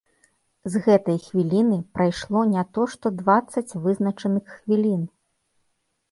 [0.75, 5.03] З гэтай хвіліны прайшло не то што дваццаць вызначаных хвілін!